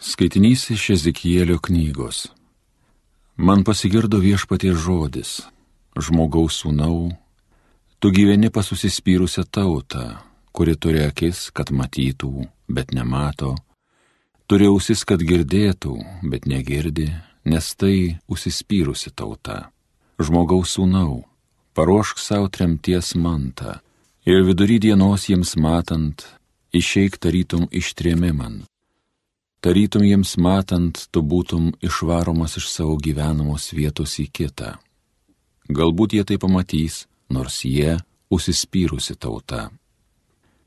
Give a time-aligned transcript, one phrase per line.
[0.00, 2.28] Skaitinys iš Ezekielio knygos.
[3.36, 5.40] Man pasigirdo viešpatie žodis,
[5.96, 7.14] žmogaus sūnau,
[7.98, 10.18] tu gyveni pasusispyrusią tautą,
[10.52, 13.54] kuri turi akis, kad matytų, bet nemato,
[14.44, 15.96] turi ausis, kad girdėtų,
[16.28, 17.08] bet negirdi,
[17.48, 19.72] nes tai užsispyrusi tauta.
[20.20, 21.24] Žmogaus sūnau,
[21.72, 23.80] paruošk savo tremties mantą
[24.28, 26.28] ir vidury dienos jiems matant,
[26.76, 28.68] išeik tarytum ištrėmimant
[29.66, 34.76] tarytum jiems matant, tu būtum išvaromas iš savo gyvenamos vietos į kitą.
[35.66, 37.00] Galbūt jie tai pamatys,
[37.34, 37.96] nors jie
[38.30, 39.64] užsispyrusi tauta.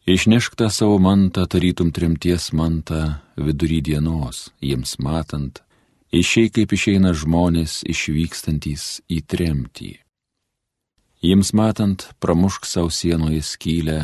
[0.04, 5.64] Išnešk tą savo mantą, tarytum trimties mantą vidury dienos, jiems matant,
[6.12, 9.94] išėjai kaip išeina žmonės išvykstantys į tremtį.
[11.24, 14.00] Jiems matant, pramušk savo sienoje skylę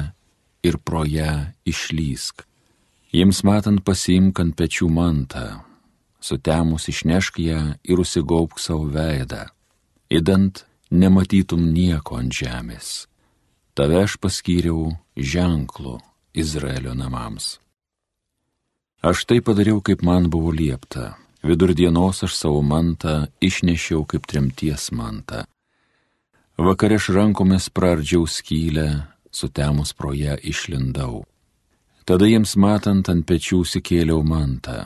[0.63, 2.47] ir pro ją išlysk
[3.15, 5.61] Jiems matant pasiimk ant pečių mantą,
[6.19, 9.45] sutemus išnešk ją ir užsigaupk savo veidą,
[10.11, 13.05] įdant nematytum nieko ant žemės.
[13.71, 15.93] Tave aš paskyriau ženklu
[16.35, 17.45] Izraelio namams.
[18.99, 21.13] Aš tai padariau, kaip man buvo liepta.
[21.45, 25.45] Vidurdienos aš savo mantą išnešiau kaip trimties mantą.
[26.59, 28.89] Vakare aš rankomis prardžiau skylę,
[29.31, 31.23] sutemus pro ją išlindau.
[32.05, 34.83] Tada jiems matant ant pečių sikėliau mantą.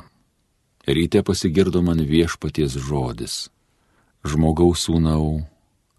[0.87, 3.49] Ryte pasigirdo man viešpaties žodis.
[4.23, 5.43] Žmogaus sūnau,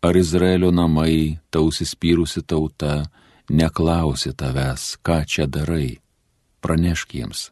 [0.00, 3.04] ar Izraelio namai, tausis pyrusi tauta,
[3.52, 6.00] neklausi tavęs, ką čia darai.
[6.64, 7.50] Pranešk jiems.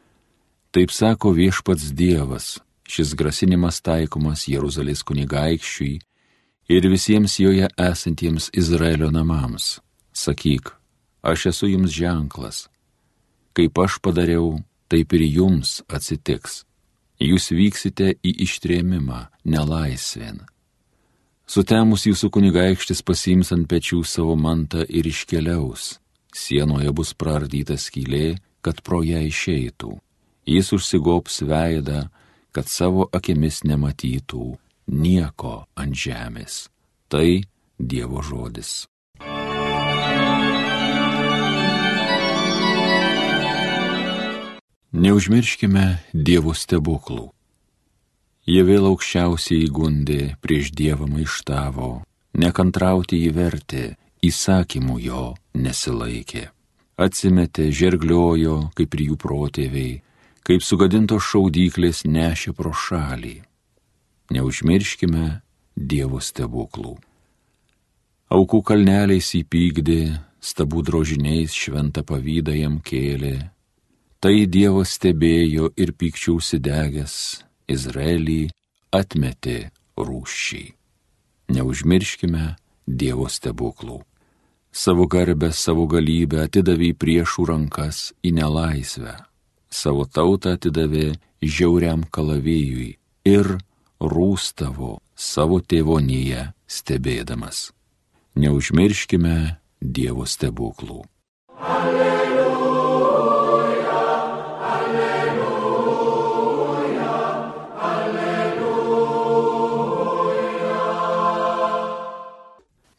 [0.72, 2.56] Taip sako viešpats Dievas,
[2.88, 6.00] šis grasinimas taikomas Jeruzalės kunigaikščiui
[6.72, 9.76] ir visiems joje esantiems Izraelio namams.
[10.16, 10.72] Sakyk,
[11.20, 12.64] aš esu jums ženklas
[13.58, 16.62] kaip aš padariau, taip ir jums atsitiks.
[17.18, 20.44] Jūs vyksite į ištrėmimą, nelaisvėn.
[21.48, 25.96] Sutemus jūsų kunigaikštis pasiims ant pečių savo mantą ir iškeliaus.
[26.30, 29.96] Sienoje bus praardyta skylė, kad pro ją išeitų.
[30.46, 32.04] Jis užsigops veidą,
[32.54, 34.44] kad savo akimis nematytų
[34.92, 36.68] nieko ant žemės.
[37.08, 37.42] Tai
[37.78, 38.86] Dievo žodis.
[44.88, 47.26] Neužmirškime Dievo stebuklų.
[48.48, 51.90] Jie vėl aukščiausiai įgundė prieš Dievą maištavo,
[52.32, 56.46] nekantrauti įvertė, įsakymų jo nesilaikė.
[56.96, 60.00] Atsimetė, žergliojo, kaip ir jų protėviai,
[60.40, 63.42] kaip sugadintos šaudyklės nešė pro šalį.
[64.32, 65.26] Neužmirškime
[65.76, 66.96] Dievo stebuklų.
[68.32, 73.52] Aukų kalneliais įpykdė, stabų drožiniais šventą pavydą jam kėlė,
[74.18, 77.12] Tai Dievas stebėjo ir pykčių užsidegęs
[77.70, 78.48] Izraelį
[78.90, 80.72] atmetė rūščiai.
[81.54, 84.00] Neužmirškime Dievo stebuklų.
[84.74, 89.14] Savo garbę, savo galybę atidavė į priešų rankas į nelaisvę.
[89.70, 92.90] Savo tautą atidavė žiauriam kalavėjui
[93.22, 93.54] ir
[94.02, 97.68] rūstavo savo tėvonyje stebėdamas.
[98.34, 99.38] Neužmirškime
[99.78, 101.04] Dievo stebuklų.
[101.62, 102.17] Alleluja.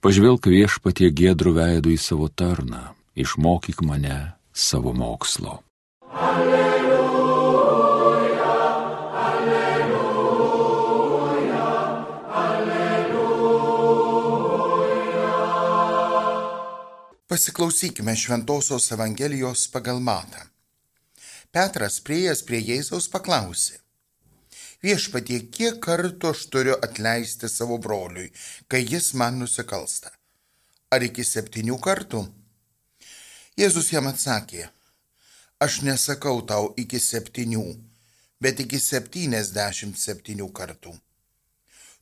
[0.10, 5.62] Pažvelk viešpatie gėdrų veidų į savo tarną, išmokyk mane savo mokslo.
[6.18, 7.76] Alleluja,
[9.24, 10.48] alleluja,
[12.42, 14.08] alleluja.
[17.30, 20.42] Pasiklausykime Šventojios Evangelijos pagal Matą.
[21.54, 23.78] Petras prieėjęs prie Jėzaus paklausė
[24.86, 28.32] viešpatie, kiek kartų aš turiu atleisti savo broliui,
[28.68, 30.12] kai jis man nusikalsta?
[30.92, 32.24] Ar iki septynių kartų?
[33.60, 34.70] Jėzus jam atsakė,
[35.60, 37.66] aš nesakau tau iki septynių,
[38.40, 40.96] bet iki septyniasdešimt septynių kartų.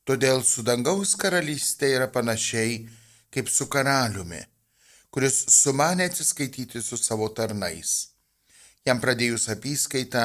[0.08, 2.86] Todėl su dangaus karalystė yra panašiai
[3.34, 4.40] kaip su karaliumi,
[5.12, 8.14] kuris sumanė atsiskaityti su savo tarnais.
[8.88, 10.24] Jam pradėjus apyskaitą,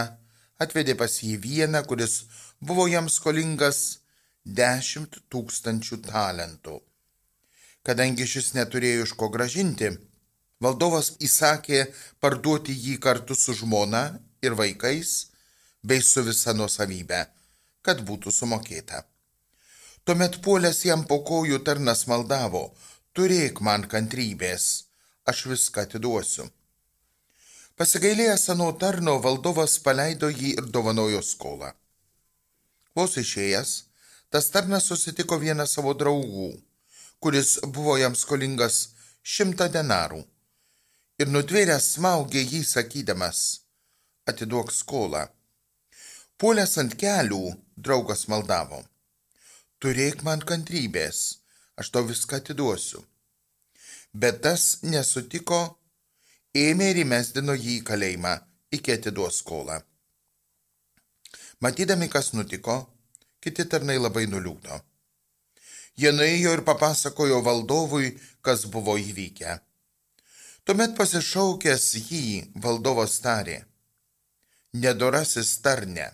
[0.63, 2.21] atvedė pas jį vieną, kuris
[2.63, 3.79] buvo jam skolingas
[4.47, 6.79] dešimt tūkstančių talentų.
[7.83, 9.91] Kadangi šis neturėjo iš ko gražinti,
[10.63, 11.89] valdovas įsakė
[12.23, 14.05] parduoti jį kartu su žmona
[14.47, 15.11] ir vaikais
[15.83, 17.25] bei su visa nuosavybė,
[17.83, 19.03] kad būtų sumokėta.
[20.07, 22.65] Tuomet puolęs jam po kojų tarnas maldavo,
[23.15, 24.87] turėk man kantrybės,
[25.27, 26.47] aš viską atiduosiu.
[27.75, 31.75] Pasigailėjęs ano tarno valdovas paleido jį ir dovanojo skolą.
[32.97, 33.71] Vos išėjęs,
[34.33, 36.51] tas tarnas susitiko vieną savo draugų,
[37.23, 38.89] kuris buvo jam skolingas
[39.35, 40.21] šimtą denarų.
[41.21, 43.39] Ir nutvėręs smaugė jį sakydamas,
[44.29, 45.27] atiduok skolą.
[46.37, 47.43] Puolęs ant kelių,
[47.77, 48.83] draugas maldavo,
[49.81, 51.21] turėk man kantrybės,
[51.79, 53.05] aš tau viską atiduosiu.
[54.13, 55.63] Bet tas nesutiko,
[56.53, 58.35] ėmė ir įmesdino jį į kalėjimą,
[58.77, 59.79] iki atiduos skolą.
[61.63, 62.75] Matydami, kas nutiko,
[63.39, 64.81] kiti tarnai labai nuliūdo.
[65.95, 68.09] Jie nuėjo ir papasakojo valdovui,
[68.43, 69.53] kas buvo įvykę.
[70.67, 72.25] Tuomet pasišaukęs jį
[72.65, 73.61] valdovas tarė,
[74.75, 76.09] nedorasis tarne.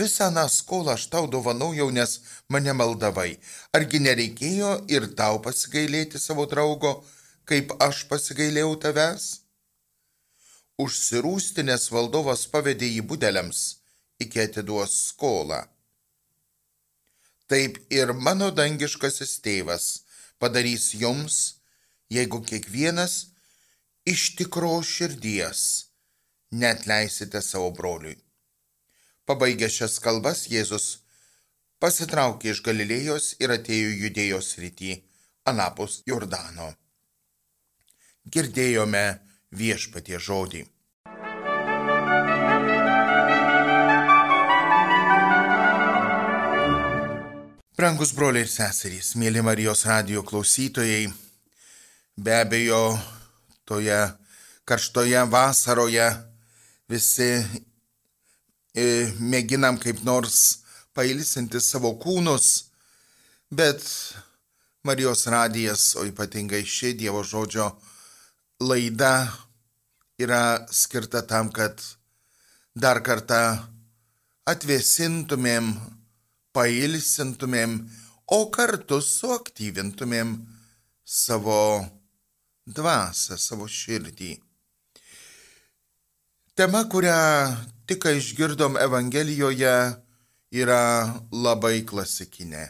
[0.00, 2.12] Visą tą skolą aš tau dovanojau, nes
[2.52, 3.38] mane maldavai.
[3.78, 6.92] Argi nereikėjo ir tau pasigailėti savo draugo,
[7.48, 9.24] kaip aš pasigailėjau tavęs?
[10.84, 13.64] Užsirūstinės valdovas pavedė jį budeliams
[14.20, 15.62] iki atiduos skolą.
[17.50, 19.86] Taip ir mano dangiškasis tėvas
[20.40, 21.60] padarys jums,
[22.12, 23.14] jeigu kiekvienas
[24.08, 25.64] iš tikro širdies
[26.54, 28.16] net leisite savo broliui.
[29.24, 30.86] Pabaigęs šias kalbas, Jėzus
[31.80, 34.92] pasitraukė iš Galilėjos ir atėjo judėjos rytį,
[35.48, 36.70] anapus Jordano.
[38.24, 39.04] Girdėjome
[39.52, 40.64] viešpatie žodį.
[47.74, 51.08] Brangus broliai ir seserys, mėly Marijos radio klausytojai,
[52.22, 52.92] be abejo,
[53.66, 53.96] toje
[54.62, 56.04] karštoje vasaroje
[56.86, 58.84] visi e,
[59.18, 60.36] mėginam kaip nors
[60.94, 62.68] pailsinti savo kūnus,
[63.50, 63.82] bet
[64.86, 67.72] Marijos radijas, o ypatingai ši Dievo žodžio
[68.62, 69.16] laida
[70.22, 71.82] yra skirta tam, kad
[72.70, 73.42] dar kartą
[74.46, 75.74] atvėsintumėm
[76.54, 77.76] pailsintumėm,
[78.30, 80.36] o kartu suaktyvintumėm
[81.04, 81.84] savo
[82.66, 84.32] dvasę, savo širdį.
[86.54, 87.18] Tema, kurią
[87.90, 89.74] tik išgirdom Evangelijoje,
[90.54, 90.82] yra
[91.34, 92.68] labai klasikinė.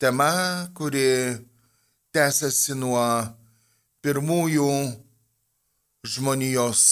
[0.00, 0.30] Tema,
[0.78, 1.34] kuri
[2.14, 3.02] tęsiasi nuo
[4.00, 4.70] pirmųjų
[6.06, 6.84] žmonijos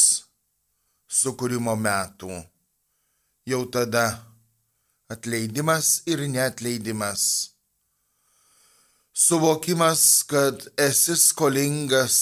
[1.09, 2.43] sukūrimo metų.
[3.49, 4.05] Jau tada
[5.09, 7.51] atleidimas ir neatleidimas.
[9.13, 12.19] Suvokimas, kad esi skolingas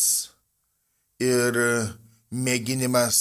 [1.20, 1.58] ir
[2.30, 3.18] mėginimas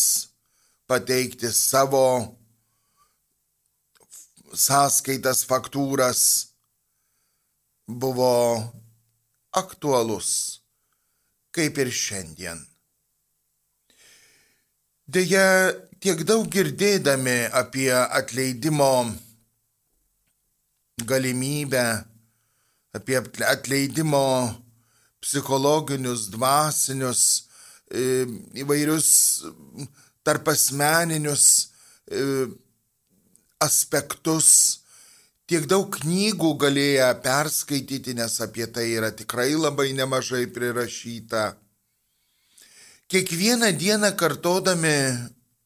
[0.87, 2.05] pateikti savo
[4.55, 6.21] sąskaitas, faktūras
[7.87, 8.31] buvo
[9.51, 10.61] aktualus,
[11.51, 12.61] kaip ir šiandien.
[15.05, 18.93] Deja, tiek daug girdėdami apie atleidimo
[21.03, 22.03] galimybę,
[22.93, 24.55] apie atleidimo
[25.19, 27.49] psichologinius, dvasinius,
[27.91, 28.25] e,
[28.61, 29.09] įvairius
[30.23, 31.45] tarp asmeninius
[32.07, 32.47] e,
[33.59, 34.81] aspektus.
[35.45, 41.51] Tiek daug knygų galėję perskaityti, nes apie tai yra tikrai labai nemažai prirašyta.
[43.11, 44.95] Kiekvieną dieną kartodami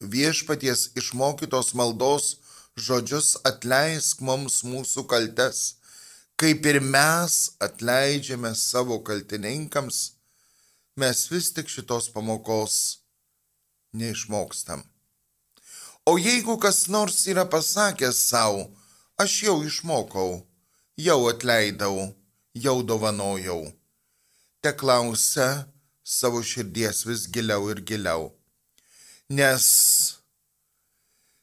[0.04, 2.34] viešpaties išmokytos maldos
[2.78, 5.80] žodžius atleisk mums mūsų kaltes,
[6.40, 10.00] kaip ir mes atleidžiame savo kaltininkams,
[11.00, 12.76] mes vis tik šitos pamokos
[13.94, 14.84] neišmokstam.
[16.06, 18.70] O jeigu kas nors yra pasakęs savo,
[19.18, 20.32] aš jau išmokau,
[20.98, 22.16] jau atleidau,
[22.54, 23.62] jau dovanojau,
[24.62, 25.50] te klausia
[26.04, 28.32] savo širdies vis giliau ir giliau.
[29.30, 29.66] Nes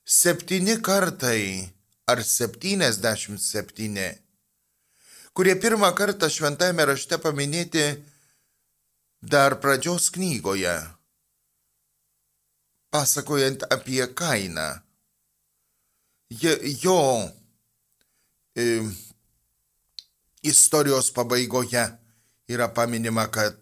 [0.07, 1.67] septyni kartai
[2.07, 4.07] ar septyniasdešimt septyni,
[5.35, 7.83] kurie pirmą kartą šventajame rašte paminėti
[9.19, 10.77] dar pradžios knygoje,
[12.95, 14.69] pasakojant apie kainą.
[16.83, 17.01] Jo
[18.55, 18.87] e,
[20.47, 21.83] istorijos pabaigoje
[22.47, 23.59] yra paminima, kad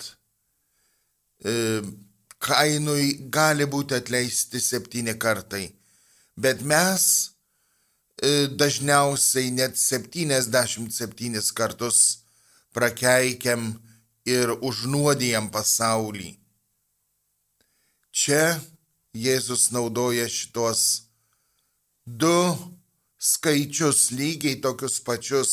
[1.41, 1.81] e,
[2.37, 5.65] kainui gali būti atleisti septyni kartai
[6.37, 7.05] bet mes
[8.23, 11.99] e, dažniausiai net 77 kartus
[12.75, 13.75] prakeikiam
[14.27, 16.35] ir užnuodijam pasaulį.
[18.15, 18.61] Čia
[19.15, 20.81] Jėzus naudoja šitos
[22.05, 22.35] du
[23.19, 25.53] skaičius lygiai tokius pačius,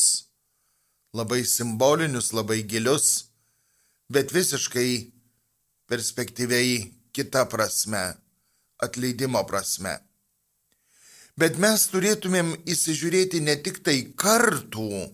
[1.14, 3.30] labai simbolinius, labai gilius,
[4.10, 5.12] bet visiškai
[5.86, 8.02] perspektyviai kita prasme,
[8.82, 9.94] atleidimo prasme.
[11.40, 15.08] Bet mes turėtumėm įsižiūrėti ne tik tai kartų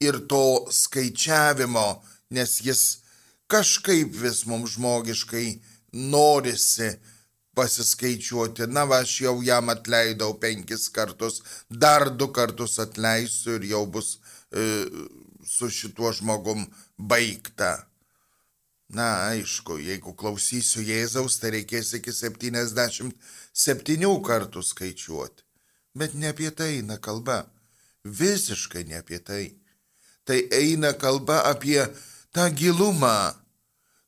[0.00, 2.02] ir to skaičiavimo,
[2.32, 3.04] nes jis
[3.50, 5.60] kažkaip vis mums žmogiškai
[5.92, 6.94] norisi
[7.58, 13.84] pasiskaičiuoti, na va, aš jau jam atleidau penkis kartus, dar du kartus atleisiu ir jau
[13.86, 14.88] bus e,
[15.44, 16.64] su šituo žmogum
[16.96, 17.84] baigta.
[18.90, 25.49] Na, aišku, jeigu klausysiu Jėzaus, tai reikės iki 77 kartų skaičiuoti.
[25.98, 27.44] Bet ne apie tai eina kalba.
[28.04, 29.44] Visiškai ne apie tai.
[30.24, 31.82] Tai eina kalba apie
[32.34, 33.34] tą gilumą,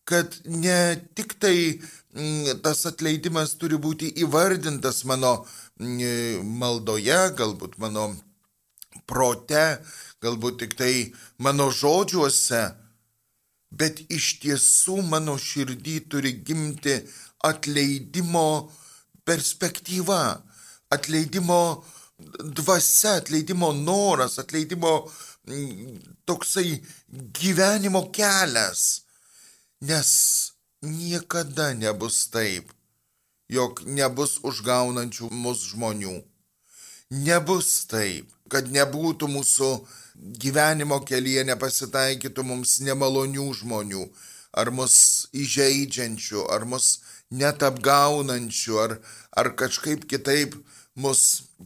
[0.04, 1.80] kad ne tik tai
[2.14, 5.32] mm, tas atleidimas turi būti įvardintas mano
[5.80, 8.12] mm, maldoje, galbūt mano
[9.06, 9.80] prote,
[10.22, 10.94] galbūt tik tai
[11.42, 12.62] mano žodžiuose,
[13.72, 16.98] bet iš tiesų mano širdį turi gimti
[17.42, 18.70] atleidimo
[19.26, 20.42] perspektyva,
[20.94, 21.60] atleidimo
[22.58, 24.92] dvasia, atleidimo noras, atleidimo
[25.48, 25.96] mm,
[26.28, 26.76] toksai
[27.38, 29.02] gyvenimo kelias
[29.82, 32.68] Nes niekada nebus taip,
[33.50, 36.12] jog nebus užgaunančių mus žmonių.
[37.26, 39.70] Nebus taip, kad nebūtų mūsų
[40.44, 44.04] gyvenimo kelyje nepasitaikytų mums nemalonių žmonių,
[44.54, 44.94] ar mus
[45.34, 47.00] įžeidžiančių, ar mus
[47.34, 48.96] net apgaunančių, ar,
[49.34, 50.54] ar kažkaip kitaip
[51.00, 51.22] mus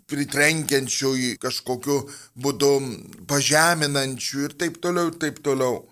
[0.07, 1.99] pritrenkiančių į kažkokiu
[2.39, 2.73] būdu
[3.31, 5.83] pažeminančių ir taip toliau, ir taip toliau.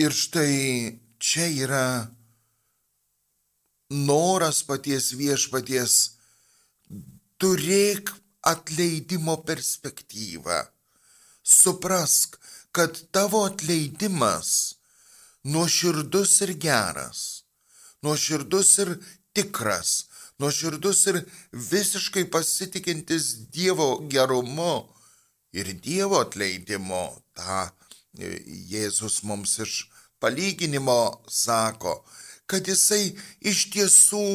[0.00, 1.86] Ir štai čia yra
[3.90, 5.94] noras paties viešpaties,
[7.38, 8.10] turėk
[8.42, 10.64] atleidimo perspektyvą.
[11.44, 12.38] Suprask,
[12.74, 14.74] kad tavo atleidimas
[15.44, 17.20] nuoširdus ir geras,
[18.02, 18.90] nuoširdus ir
[19.36, 21.20] tikras, nuoširdus ir
[21.52, 23.24] visiškai pasitikintis
[23.54, 24.88] Dievo gerumu
[25.52, 27.04] ir Dievo atleidimu.
[27.34, 27.70] Ta
[28.14, 29.72] Jėzus mums iš
[30.22, 31.96] palyginimo sako,
[32.46, 34.26] kad jisai iš tiesų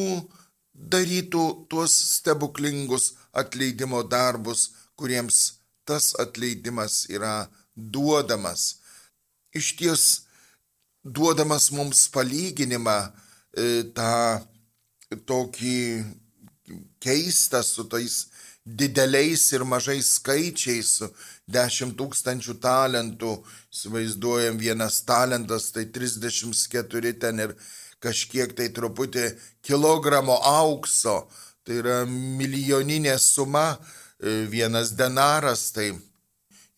[0.74, 8.76] darytų tuos stebuklingus atleidimo darbus, kuriems tas atleidimas yra duodamas.
[9.56, 10.04] Iš ties
[11.04, 14.12] duodamas mums palyginimą e, tą
[15.10, 16.04] tokį
[17.02, 18.26] keistą su tais
[18.64, 21.08] dideliais ir mažais skaičiais, su
[21.50, 23.32] 10 tūkstančių talentų,
[23.74, 27.56] įsivaizduojam, vienas talentas tai 34 ten ir
[28.00, 29.26] kažkiek tai truputį
[29.66, 31.24] kilogramo aukso,
[31.64, 33.78] tai yra milijoninė suma,
[34.20, 35.90] e, vienas denaras, tai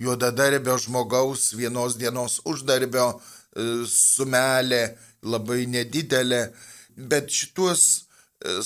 [0.03, 6.49] juodadarbio žmogaus vienos dienos uždarbio e, sumelė labai nedidelė,
[6.97, 8.09] bet šituos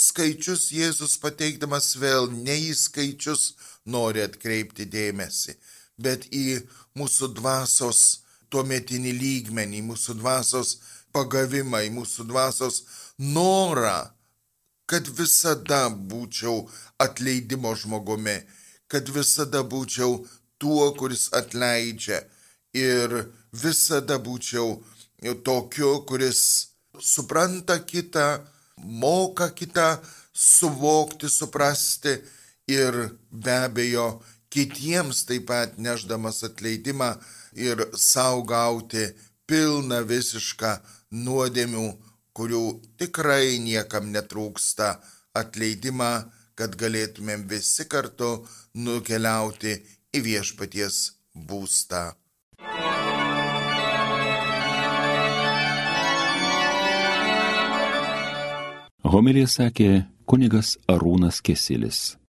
[0.00, 3.52] skaičius Jėzus pateikdamas vėl ne į skaičius
[3.87, 5.56] nori atkreipti dėmesį
[5.99, 6.61] bet į
[6.97, 8.02] mūsų dvasios
[8.52, 10.76] tuometinį lygmenį, mūsų dvasios
[11.16, 12.83] pagavimą, į mūsų dvasios
[13.18, 14.12] norą,
[14.87, 16.66] kad visada būčiau
[17.02, 18.38] atleidimo žmogumi,
[18.87, 20.21] kad visada būčiau
[20.62, 22.23] tuo, kuris atleidžia
[22.76, 23.16] ir
[23.52, 24.76] visada būčiau
[25.45, 26.42] tokiu, kuris
[27.00, 28.45] supranta kitą,
[28.83, 29.97] moka kitą
[30.33, 32.16] suvokti, suprasti
[32.68, 32.92] ir
[33.30, 34.09] be abejo
[34.50, 37.11] kitiems taip pat neždamas atleidimą
[37.68, 39.04] ir saugauti
[39.49, 40.73] pilną visišką
[41.25, 41.87] nuodėmių,
[42.37, 42.64] kurių
[43.00, 44.97] tikrai niekam netrūksta
[45.40, 46.12] atleidimą,
[46.56, 48.30] kad galėtumėm visi kartu
[48.75, 49.76] nukeliauti
[50.16, 51.00] į viešpaties
[51.49, 52.04] būstą.
[59.06, 59.90] Homilija sakė
[60.26, 62.16] kunigas Arūnas Kesilis.